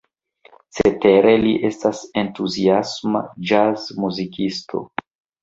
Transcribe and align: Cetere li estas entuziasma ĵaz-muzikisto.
Cetere 0.77 1.33
li 1.43 1.51
estas 1.69 1.99
entuziasma 2.21 3.23
ĵaz-muzikisto. 3.53 4.85